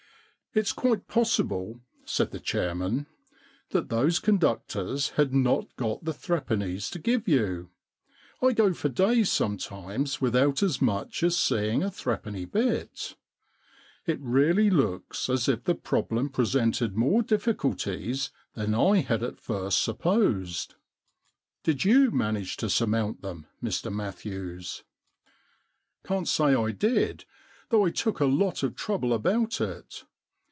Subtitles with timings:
[0.53, 3.07] It's quite possible,' said the chairman,
[3.37, 7.69] * that those conductors had not got the three pennies to give you.
[8.41, 13.15] I go for days sometimes without as much as seeing a threepenny bit.
[14.05, 16.97] It really looks as if the problem presented 190
[17.29, 20.75] The Threepenny Problem more difficulties than I had at first supposed.
[21.63, 24.83] Did you manage to surmount them, Mr Matthews?'
[25.73, 27.23] * Can't say I did,
[27.69, 30.03] though I took a lot of trouble about it.